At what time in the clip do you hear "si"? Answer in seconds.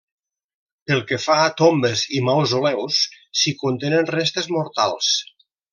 3.43-3.57